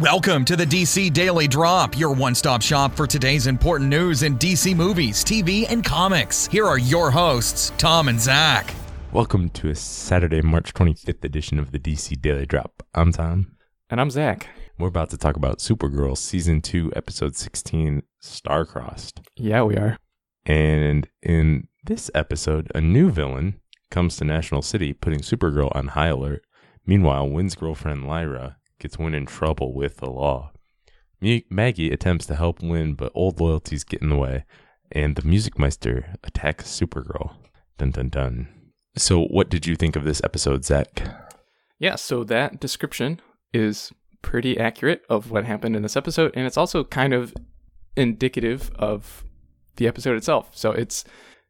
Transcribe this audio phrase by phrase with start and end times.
[0.00, 4.38] Welcome to the DC Daily Drop, your one stop shop for today's important news in
[4.38, 6.46] DC movies, TV, and comics.
[6.46, 8.74] Here are your hosts, Tom and Zach.
[9.12, 12.82] Welcome to a Saturday, March 25th edition of the DC Daily Drop.
[12.94, 13.58] I'm Tom.
[13.90, 14.48] And I'm Zach.
[14.78, 19.20] We're about to talk about Supergirl Season 2, Episode 16, Starcrossed.
[19.36, 19.98] Yeah, we are.
[20.46, 23.60] And in this episode, a new villain
[23.90, 26.42] comes to National City, putting Supergirl on high alert.
[26.86, 30.52] Meanwhile, Winn's girlfriend Lyra gets Winn in trouble with the law.
[31.50, 34.44] Maggie attempts to help Winn, but old loyalties get in the way,
[34.90, 37.34] and the Music Meister attacks Supergirl.
[37.78, 38.48] Dun dun dun.
[38.96, 41.02] So, what did you think of this episode, Zach?
[41.78, 43.20] Yeah, so that description
[43.52, 47.34] is pretty accurate of what happened in this episode, and it's also kind of
[47.96, 49.24] indicative of
[49.76, 50.50] the episode itself.
[50.52, 51.04] So, it's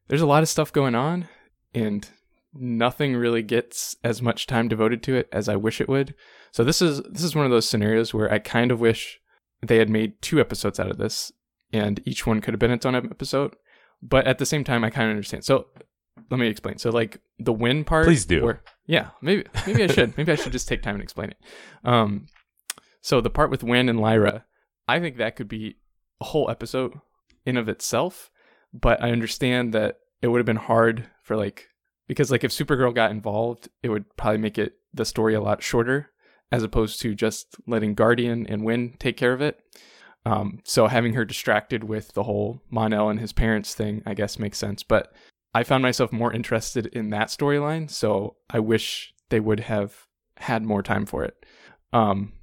[0.07, 1.27] there's a lot of stuff going on,
[1.73, 2.09] and
[2.53, 6.15] nothing really gets as much time devoted to it as I wish it would.
[6.51, 9.19] So this is this is one of those scenarios where I kind of wish
[9.61, 11.31] they had made two episodes out of this
[11.71, 13.55] and each one could have been its own episode.
[14.01, 15.45] But at the same time I kind of understand.
[15.45, 15.67] So
[16.29, 16.77] let me explain.
[16.77, 18.43] So like the Winn part Please do.
[18.43, 20.17] Where, yeah, maybe maybe I should.
[20.17, 21.37] maybe I should just take time and explain it.
[21.83, 22.27] Um
[23.01, 24.45] so the part with Winn and Lyra,
[24.87, 25.77] I think that could be
[26.19, 26.99] a whole episode
[27.45, 28.29] in of itself,
[28.73, 31.67] but I understand that it would have been hard for like
[32.11, 35.63] because like if Supergirl got involved, it would probably make it the story a lot
[35.63, 36.11] shorter
[36.51, 39.61] as opposed to just letting Guardian and Winn take care of it.
[40.25, 44.37] Um, so having her distracted with the whole Mon-El and his parents thing, I guess
[44.37, 44.83] makes sense.
[44.83, 45.13] But
[45.53, 49.95] I found myself more interested in that storyline, so I wish they would have
[50.35, 51.45] had more time for it.
[51.93, 52.33] Um,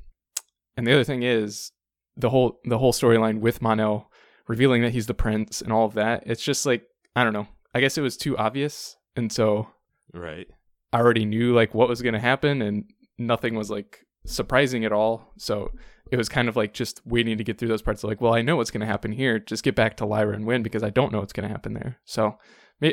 [0.78, 1.72] and the other thing is
[2.16, 4.10] the whole the whole storyline with Mon-El
[4.46, 6.22] revealing that he's the prince and all of that.
[6.24, 7.48] It's just like I don't know.
[7.74, 9.68] I guess it was too obvious and so
[10.14, 10.46] right.
[10.92, 12.84] I already knew like what was going to happen and
[13.18, 15.32] nothing was like surprising at all.
[15.36, 15.72] So
[16.10, 18.32] it was kind of like just waiting to get through those parts of like well
[18.32, 19.38] i know what's going to happen here.
[19.38, 21.74] Just get back to lyra and Winn because i don't know what's going to happen
[21.74, 21.98] there.
[22.04, 22.38] So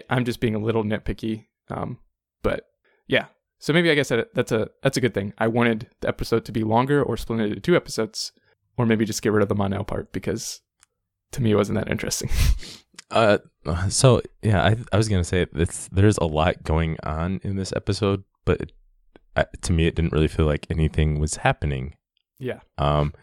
[0.09, 1.99] i'm just being a little nitpicky um
[2.41, 2.65] but
[3.07, 3.27] yeah.
[3.59, 5.33] So maybe i guess that, that's a that's a good thing.
[5.37, 8.31] I wanted the episode to be longer or split into two episodes
[8.77, 10.61] or maybe just get rid of the Mon-El part because
[11.31, 12.29] to me it wasn't that interesting
[13.15, 13.37] Uh,
[13.89, 17.73] so yeah, I I was gonna say it's there's a lot going on in this
[17.75, 18.71] episode, but it,
[19.35, 21.95] uh, to me it didn't really feel like anything was happening.
[22.37, 22.59] Yeah.
[22.77, 23.13] Um,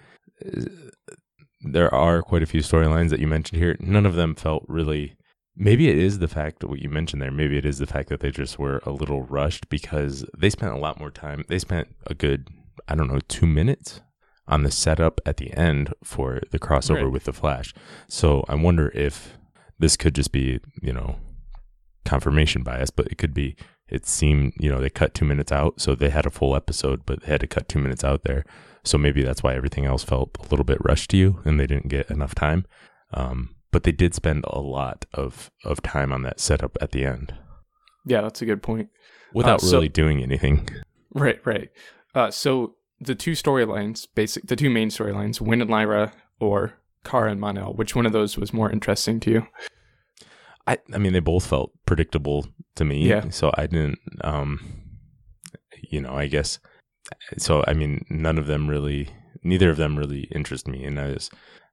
[1.61, 3.77] there are quite a few storylines that you mentioned here.
[3.79, 5.17] None of them felt really.
[5.55, 7.31] Maybe it is the fact that what you mentioned there.
[7.31, 10.73] Maybe it is the fact that they just were a little rushed because they spent
[10.73, 11.45] a lot more time.
[11.47, 12.49] They spent a good,
[12.89, 14.01] I don't know, two minutes
[14.49, 17.13] on the setup at the end for the crossover right.
[17.13, 17.75] with the Flash.
[18.09, 19.37] So I wonder if
[19.83, 21.17] this could just be, you know,
[22.05, 23.57] confirmation bias, but it could be
[23.89, 25.81] it seemed, you know, they cut two minutes out.
[25.81, 28.45] So they had a full episode, but they had to cut two minutes out there.
[28.85, 31.67] So maybe that's why everything else felt a little bit rushed to you and they
[31.67, 32.65] didn't get enough time.
[33.13, 37.05] Um, but they did spend a lot of, of time on that setup at the
[37.05, 37.35] end.
[38.07, 38.89] Yeah, that's a good point.
[39.35, 40.69] Without uh, so, really doing anything.
[41.13, 41.71] Right, right.
[42.15, 47.31] Uh, so the two storylines, basic, the two main storylines, Winn and Lyra or Kara
[47.31, 49.47] and Mon-El, which one of those was more interesting to you?
[50.67, 52.47] I I mean they both felt predictable
[52.77, 53.09] to me.
[53.09, 53.29] Yeah.
[53.31, 54.61] So I didn't um
[55.91, 56.59] you know, I guess
[57.37, 59.09] so I mean none of them really
[59.43, 61.31] neither of them really interest me and I was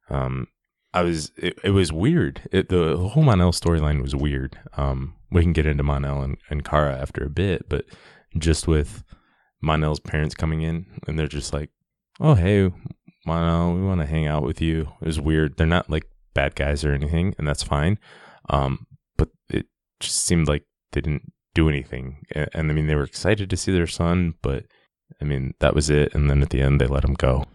[0.10, 0.48] um
[0.94, 2.50] I was it, it was weird.
[2.52, 4.58] It, the whole Mon-El storyline was weird.
[4.76, 7.86] Um we can get into Mon-El and, and Kara after a bit, but
[8.38, 9.04] just with
[9.62, 11.70] Mon-El's parents coming in and they're just like,
[12.20, 12.72] "Oh, hey,
[13.26, 15.58] Mono, we want to hang out with you." It was weird.
[15.58, 17.98] They're not like bad guys or anything, and that's fine.
[18.50, 18.88] Um,
[19.18, 19.68] but it
[20.00, 22.24] just seemed like they didn't do anything.
[22.34, 24.66] And, and I mean, they were excited to see their son, but
[25.22, 26.14] I mean, that was it.
[26.14, 27.46] And then at the end, they let him go.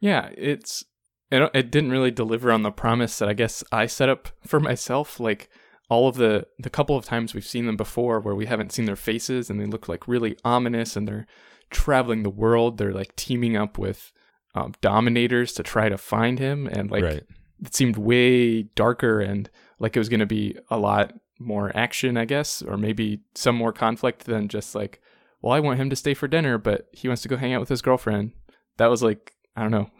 [0.00, 0.84] Yeah, it's
[1.30, 4.60] it, it didn't really deliver on the promise that I guess I set up for
[4.60, 5.18] myself.
[5.18, 5.48] Like
[5.90, 8.84] all of the the couple of times we've seen them before, where we haven't seen
[8.84, 11.26] their faces and they look like really ominous, and they're
[11.70, 12.78] traveling the world.
[12.78, 14.12] They're like teaming up with
[14.54, 17.24] um, dominators to try to find him, and like right.
[17.64, 22.16] it seemed way darker and like it was going to be a lot more action,
[22.16, 25.00] I guess, or maybe some more conflict than just like,
[25.40, 27.60] well, I want him to stay for dinner, but he wants to go hang out
[27.60, 28.32] with his girlfriend.
[28.76, 29.90] That was like, I don't know.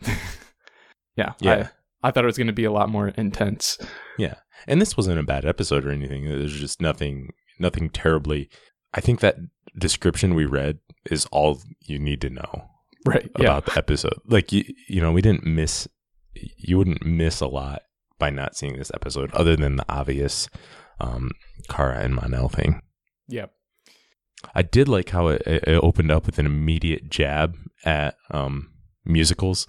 [1.17, 1.33] yeah.
[1.41, 1.69] Yeah.
[2.03, 3.79] I, I thought it was going to be a lot more intense.
[4.19, 4.35] Yeah.
[4.67, 6.25] And this wasn't a bad episode or anything.
[6.25, 8.49] There's just nothing, nothing terribly.
[8.95, 9.37] I think that
[9.77, 10.79] description we read
[11.11, 12.71] is all you need to know
[13.07, 13.61] right about yeah.
[13.61, 14.21] the episode.
[14.27, 15.89] Like you, you know, we didn't miss.
[16.35, 17.83] You wouldn't miss a lot
[18.19, 20.49] by not seeing this episode, other than the obvious
[21.01, 21.31] um,
[21.69, 22.83] Kara and Mon-El thing.
[23.29, 23.53] Yep.
[24.55, 28.71] I did like how it, it, opened up with an immediate jab at um,
[29.05, 29.67] musicals,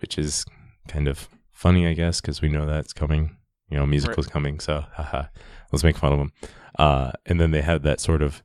[0.00, 0.44] which is
[0.88, 3.36] kind of funny, I guess, because we know that's coming.
[3.68, 5.24] You know, musicals coming, so haha,
[5.72, 6.32] let's make fun of them.
[6.78, 8.42] Uh, and then they had that sort of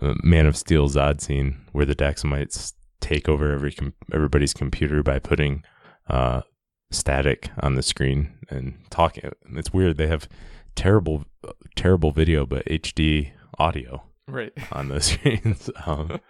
[0.00, 5.02] uh, Man of Steel Zod scene where the Daxamites take over every com- everybody's computer
[5.02, 5.62] by putting
[6.08, 6.42] uh,
[6.90, 9.30] static on the screen and talking.
[9.54, 9.96] It's weird.
[9.96, 10.28] They have
[10.74, 11.24] terrible,
[11.74, 14.52] terrible video, but HD audio Right.
[14.72, 15.70] on the screens.
[15.86, 16.20] Um,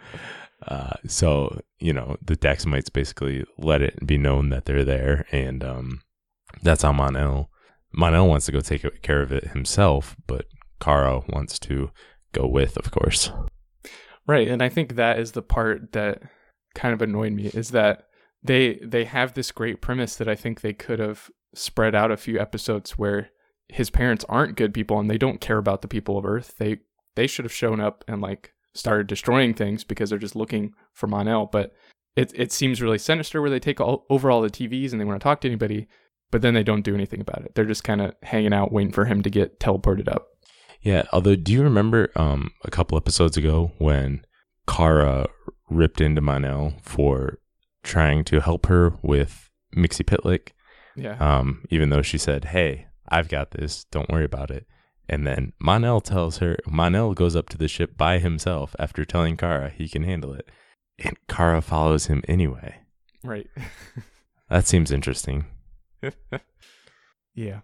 [0.66, 5.62] uh, so you know the Daxamites basically let it be known that they're there, and
[5.62, 6.00] um,
[6.62, 7.50] that's how Mon-El.
[7.92, 10.46] Mon-El wants to go take care of it himself, but
[10.80, 11.90] Kara wants to
[12.32, 13.30] go with, of course.
[14.26, 16.22] Right, and I think that is the part that
[16.76, 18.06] kind of annoyed me is that
[18.42, 22.16] they they have this great premise that I think they could have spread out a
[22.16, 23.30] few episodes where
[23.68, 26.54] his parents aren't good people and they don't care about the people of Earth.
[26.58, 26.78] They
[27.16, 31.06] they should have shown up and like started destroying things because they're just looking for
[31.06, 31.46] Mon-El.
[31.46, 31.72] But
[32.14, 35.04] it it seems really sinister where they take all, over all the TVs and they
[35.04, 35.88] want to talk to anybody,
[36.30, 37.54] but then they don't do anything about it.
[37.54, 40.28] They're just kind of hanging out waiting for him to get teleported up.
[40.82, 41.04] Yeah.
[41.12, 44.24] Although, do you remember um, a couple episodes ago when
[44.68, 45.26] Kara
[45.68, 47.38] ripped into Mon-El for
[47.82, 50.48] trying to help her with Mxyzptlk?
[50.94, 51.16] Yeah.
[51.18, 53.84] Um, even though she said, "Hey, I've got this.
[53.90, 54.66] Don't worry about it."
[55.08, 59.36] And then Mon-El tells her, Mon-El goes up to the ship by himself after telling
[59.36, 60.48] Kara he can handle it.
[60.98, 62.80] And Kara follows him anyway.
[63.22, 63.48] right.
[64.48, 65.46] That seems interesting.
[67.34, 67.60] yeah.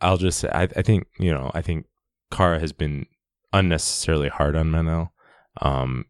[0.00, 1.86] I'll just say, I, I think, you know, I think
[2.32, 3.06] Kara has been
[3.52, 5.12] unnecessarily hard on Mon-El.
[5.62, 6.06] Um,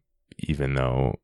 [0.49, 1.19] even though,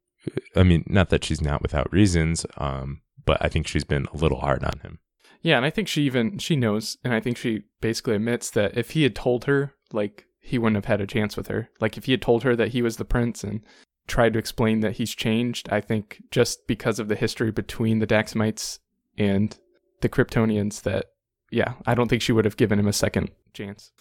[0.55, 4.17] I mean, not that she's not without reasons, um, but I think she's been a
[4.17, 4.99] little hard on him.
[5.43, 8.77] Yeah, and I think she even she knows, and I think she basically admits that
[8.77, 11.71] if he had told her, like he wouldn't have had a chance with her.
[11.81, 13.61] Like if he had told her that he was the prince and
[14.07, 18.07] tried to explain that he's changed, I think just because of the history between the
[18.07, 18.79] Daxamites
[19.19, 19.57] and
[20.01, 21.07] the Kryptonians, that
[21.51, 23.93] yeah, I don't think she would have given him a second chance.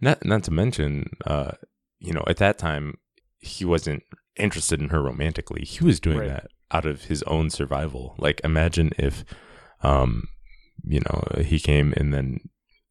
[0.00, 1.52] Not not to mention, uh,
[1.98, 2.98] you know, at that time
[3.40, 4.02] he wasn't
[4.36, 5.64] interested in her romantically.
[5.64, 6.28] He was doing Right.
[6.28, 8.14] that out of his own survival.
[8.18, 9.24] Like imagine if
[9.82, 10.24] um
[10.86, 12.40] you know, he came and then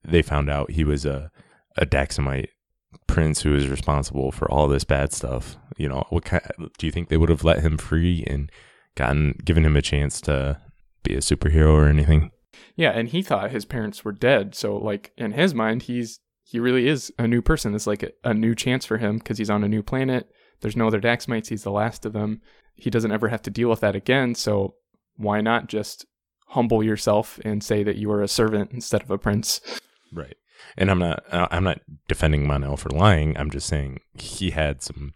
[0.03, 1.29] they found out he was a
[1.77, 2.47] a Daxamite
[3.07, 5.57] prince who was responsible for all this bad stuff.
[5.77, 6.43] You know, what kind
[6.77, 8.51] do you think they would have let him free and
[8.95, 10.59] gotten given him a chance to
[11.03, 12.31] be a superhero or anything?
[12.75, 16.59] Yeah, and he thought his parents were dead, so like in his mind, he's he
[16.59, 17.73] really is a new person.
[17.73, 20.27] It's like a, a new chance for him because he's on a new planet.
[20.61, 21.47] There's no other Daxamites.
[21.47, 22.41] He's the last of them.
[22.75, 24.35] He doesn't ever have to deal with that again.
[24.35, 24.75] So
[25.15, 26.05] why not just
[26.47, 29.59] humble yourself and say that you are a servant instead of a prince?
[30.11, 30.35] Right.
[30.77, 33.38] And I'm not uh, I'm not defending Mon-El for lying.
[33.38, 35.13] I'm just saying he had some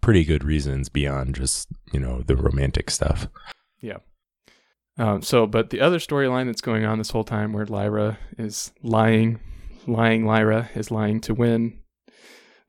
[0.00, 3.28] pretty good reasons beyond just, you know, the romantic stuff.
[3.80, 3.98] Yeah.
[4.96, 8.72] Um, so, but the other storyline that's going on this whole time where Lyra is
[8.82, 9.40] lying,
[9.86, 11.80] lying Lyra is lying to Winn.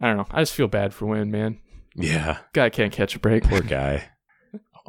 [0.02, 0.28] I don't know.
[0.32, 1.60] I just feel bad for Winn, man.
[1.96, 2.40] Yeah.
[2.54, 3.44] Guy can't catch a break.
[3.44, 4.10] Poor guy.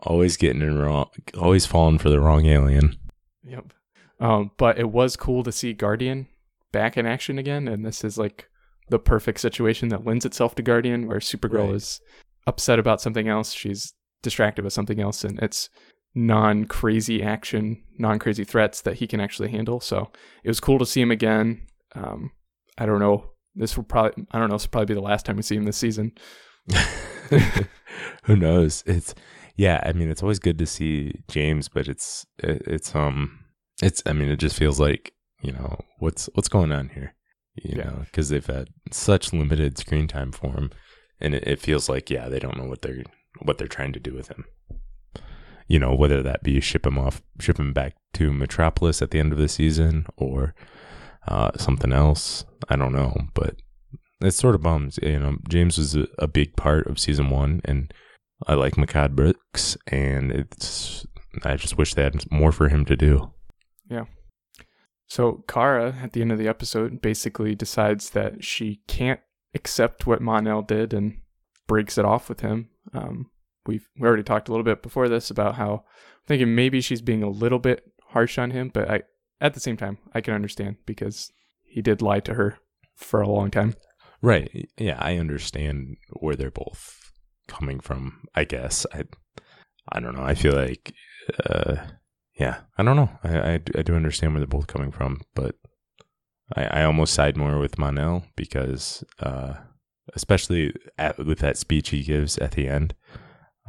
[0.02, 1.08] always getting in wrong
[1.38, 2.96] always falling for the wrong alien.
[3.44, 3.72] Yep.
[4.20, 6.26] Um, but it was cool to see Guardian
[6.72, 8.48] back in action again, and this is like
[8.88, 11.74] the perfect situation that lends itself to Guardian, where Supergirl Right.
[11.76, 12.00] is
[12.46, 13.92] upset about something else, she's
[14.22, 15.68] distracted with something else, and it's
[16.14, 19.80] non-crazy action, non-crazy threats that he can actually handle.
[19.80, 20.10] So
[20.44, 21.66] it was cool to see him again.
[21.94, 22.32] Um,
[22.78, 23.30] I don't know.
[23.54, 24.54] This will probably I don't know.
[24.56, 26.12] This will probably be the last time we see him this season.
[28.24, 28.82] Who knows?
[28.86, 29.14] It's
[29.56, 33.40] yeah, I mean it's always good to see James, but it's it, it's um
[33.82, 37.14] it's I mean it just feels like, you know, what's what's going on here?
[37.54, 37.84] You Yeah.
[37.84, 40.70] know, cuz they've had such limited screen time for him
[41.20, 43.04] and it, it feels like yeah, they don't know what they're
[43.40, 44.44] what they're trying to do with him.
[45.68, 49.18] You know, whether that be ship him off, ship him back to Metropolis at the
[49.18, 50.54] end of the season or
[51.26, 52.44] uh, something else.
[52.68, 53.56] I don't know, but
[54.20, 54.98] it sort of bums.
[55.02, 57.92] You know, James was a, a big part of season one, and
[58.46, 61.06] I like Mehcad Brooks, and it's.
[61.44, 63.32] I just wish they had more for him to do.
[63.90, 64.04] Yeah.
[65.06, 69.20] So Kara, at the end of the episode, basically decides that she can't
[69.54, 71.20] accept what Mon-El did and
[71.66, 72.70] breaks it off with him.
[72.94, 73.30] Um,
[73.66, 77.02] we've we already talked a little bit before this about how I'm thinking maybe she's
[77.02, 79.02] being a little bit harsh on him, but I
[79.40, 81.32] at the same time I can understand because
[81.64, 82.58] he did lie to her
[82.94, 83.74] for a long time.
[84.22, 84.68] Right?
[84.78, 87.12] Yeah, I understand where they're both
[87.48, 88.22] coming from.
[88.34, 89.04] I guess I.
[89.92, 90.24] I don't know.
[90.24, 90.92] I feel like.
[91.48, 91.76] Uh,
[92.38, 93.10] yeah, I don't know.
[93.24, 95.54] I, I, do- I do understand where they're both coming from, but
[96.54, 99.54] I, I almost side more with Mon-El because, uh,
[100.14, 102.94] especially at, with that speech he gives at the end,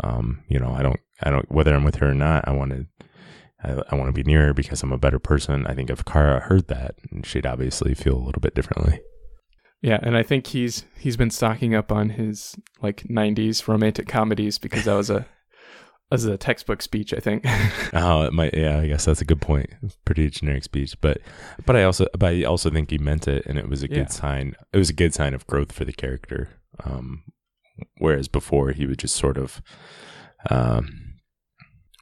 [0.04, 2.48] um, you know, I don't I don't whether I'm with her or not.
[2.48, 2.88] I wanted
[3.64, 5.66] I, I want to be near her because I'm a better person.
[5.66, 9.00] I think if Kara heard that, she'd obviously feel a little bit differently.
[9.88, 14.58] Yeah, and I think he's he's been stocking up on his like '90s romantic comedies
[14.58, 15.26] because that was a
[16.12, 17.46] as a textbook speech, I think.
[17.94, 18.54] oh, it might.
[18.54, 19.70] Yeah, I guess that's a good point.
[20.04, 21.22] Pretty generic speech, but
[21.66, 24.00] but I also but I also think he meant it, and it was a yeah.
[24.00, 24.58] good sign.
[24.74, 26.50] It was a good sign of growth for the character.
[26.84, 27.24] Um,
[28.00, 29.62] whereas before he would just sort of,
[30.50, 31.14] um,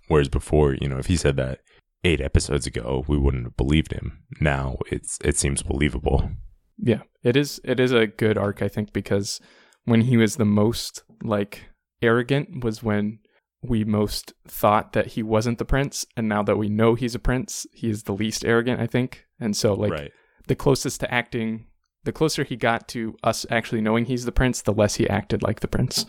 [0.07, 1.59] whereas before you know if he said that
[2.03, 4.23] eight episodes ago we wouldn't have believed him.
[4.41, 6.31] Now it's it seems believable.
[6.77, 7.59] Yeah, it is.
[7.63, 9.39] It is a good arc, I think, because
[9.85, 11.63] when he was the most like
[12.01, 13.19] arrogant was when
[13.61, 17.19] we most thought that he wasn't the prince, and now that we know he's a
[17.19, 19.25] prince, he is the least arrogant, I think.
[19.39, 20.11] And so, like, right.
[20.47, 21.67] the closest to acting,
[22.03, 25.41] the closer he got to us actually knowing he's the prince, the less he acted
[25.41, 26.05] like the prince.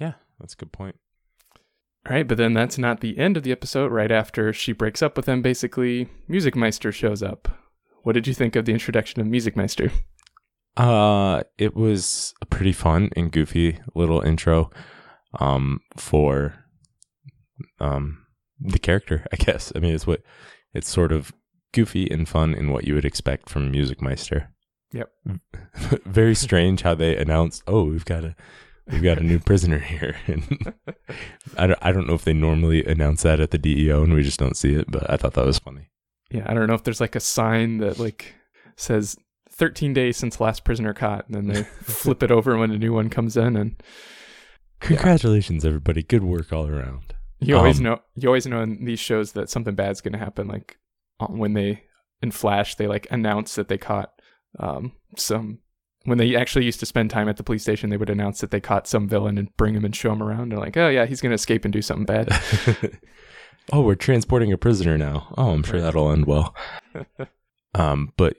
[0.00, 0.96] Yeah, that's a good point.
[2.08, 3.90] All right, but then that's not the end of the episode.
[3.90, 7.48] Right after she breaks up with him, basically, Music Meister shows up.
[8.06, 9.90] What did you think of the introduction of Music Meister?
[10.76, 14.70] Uh, it was a pretty fun and goofy little intro
[15.40, 16.54] um, for
[17.80, 18.24] um,
[18.60, 19.72] the character, I guess.
[19.74, 20.22] I mean, it's what
[20.72, 21.32] it's sort of
[21.72, 24.50] goofy and fun in what you would expect from Music Meister.
[24.92, 25.10] Yep.
[26.04, 28.36] Very strange how they announced, "Oh, we've got a
[28.86, 30.74] we've got a new prisoner here." And
[31.58, 34.22] I don't, I don't know if they normally announce that at the DEO and we
[34.22, 35.90] just don't see it, but I thought that was funny.
[36.30, 38.34] Yeah, I don't know if there's like a sign that like
[38.76, 39.16] says
[39.52, 42.92] 13 days since last prisoner caught, and then they flip it over when a new
[42.92, 43.82] one comes in and
[44.80, 45.68] Congratulations, yeah.
[45.68, 46.02] everybody!
[46.02, 47.14] Good work all around.
[47.40, 48.00] You always um, know.
[48.14, 50.48] You always know in these shows that something bad's going to happen.
[50.48, 50.78] Like
[51.28, 51.84] when they
[52.22, 54.12] in Flash, they like announce that they caught
[54.58, 55.60] um, some.
[56.04, 58.52] When they actually used to spend time at the police station, they would announce that
[58.52, 60.52] they caught some villain and bring him and show him around.
[60.52, 62.28] And like, oh yeah, he's going to escape and do something bad.
[63.72, 65.32] oh, we're transporting a prisoner now.
[65.36, 66.54] Oh, I'm sure that'll end well.
[67.74, 68.36] um, but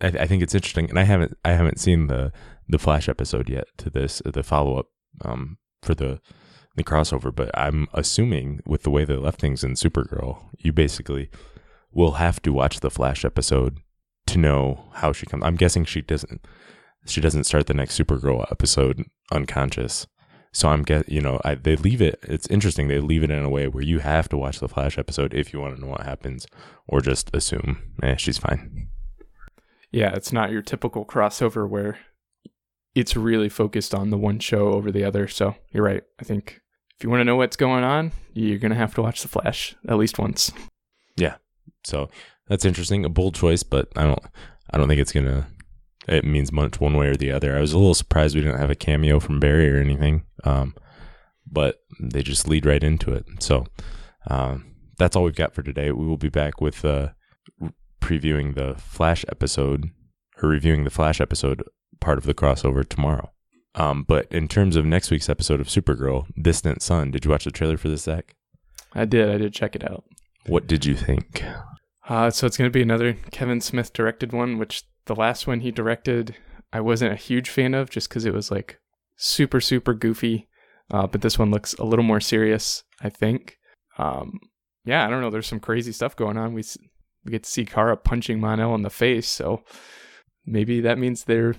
[0.00, 2.32] I, I, think it's interesting, and I haven't I haven't seen the
[2.68, 4.86] the Flash episode yet to this the follow up
[5.24, 6.20] um for the
[6.76, 11.28] the crossover, but I'm assuming with the way they left things in Supergirl, you basically
[11.92, 13.78] will have to watch the Flash episode
[14.28, 15.42] to know how she comes.
[15.44, 16.46] I'm guessing she doesn't
[17.06, 20.06] she doesn't start the next Supergirl episode unconscious.
[20.52, 22.18] So I'm get you know I, they leave it.
[22.22, 24.98] It's interesting they leave it in a way where you have to watch the Flash
[24.98, 26.46] episode if you want to know what happens,
[26.86, 28.88] or just assume eh, she's fine.
[29.90, 31.98] Yeah, it's not your typical crossover where
[32.94, 35.28] it's really focused on the one show over the other.
[35.28, 36.02] So you're right.
[36.20, 36.60] I think
[36.96, 39.28] if you want to know what's going on, you're going to have to watch The
[39.28, 40.50] Flash at least once.
[41.16, 41.36] Yeah.
[41.84, 42.10] So
[42.48, 43.04] that's interesting.
[43.04, 44.22] A bold choice, but I don't
[44.70, 45.46] I don't think it's going to
[46.08, 47.56] it means much one way or the other.
[47.56, 50.24] I was a little surprised we didn't have a cameo from Barry or anything.
[50.44, 50.74] Um,
[51.50, 53.24] but they just lead right into it.
[53.40, 53.66] So
[54.28, 55.90] um, that's all we've got for today.
[55.92, 57.08] We will be back with uh,
[58.00, 59.90] previewing the Flash episode
[60.42, 61.62] or reviewing the Flash episode
[62.00, 63.32] part of the crossover tomorrow.
[63.74, 67.44] Um, but in terms of next week's episode of Supergirl, Distant Sun, did you watch
[67.44, 68.34] the trailer for this, Zach?
[68.94, 69.28] I did.
[69.28, 70.04] I did check it out.
[70.46, 71.44] What did you think?
[72.08, 75.60] Uh, so it's going to be another Kevin Smith directed one, which the last one
[75.60, 76.36] he directed,
[76.72, 78.78] I wasn't a huge fan of just because it was like
[79.16, 80.46] super, super goofy.
[80.90, 83.58] Uh, but this one looks a little more serious, I think.
[83.98, 84.38] Um,
[84.84, 85.30] yeah, I don't know.
[85.30, 86.54] There's some crazy stuff going on.
[86.54, 86.62] We,
[87.24, 89.28] we get to see Kara punching Mon-El in the face.
[89.28, 89.64] So
[90.46, 91.56] maybe that means they're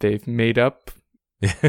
[0.00, 0.90] they've made up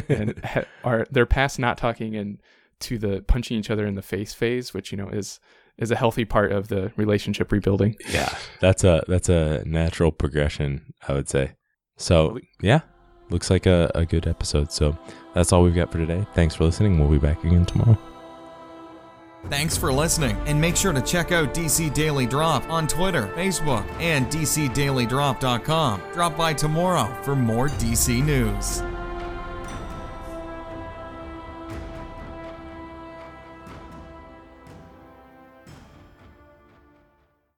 [0.10, 2.40] and ha- are they're past not talking and
[2.80, 5.40] to the punching each other in the face phase, which you know is
[5.78, 7.96] is a healthy part of the relationship rebuilding.
[8.10, 11.54] Yeah, that's a that's a natural progression, I would say.
[11.98, 12.82] So yeah,
[13.30, 14.72] looks like a, a good episode.
[14.72, 14.98] So
[15.34, 16.26] that's all we've got for today.
[16.34, 17.00] Thanks for listening.
[17.00, 17.98] We'll be back again tomorrow.
[19.50, 23.86] Thanks for listening, and make sure to check out DC Daily Drop on Twitter, Facebook,
[24.00, 26.02] and DCDailyDrop.com.
[26.14, 28.82] Drop by tomorrow for more DC news.